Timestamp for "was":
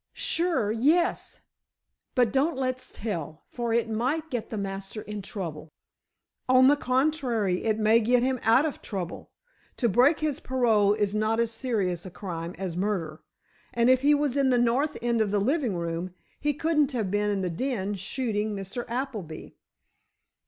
14.15-14.35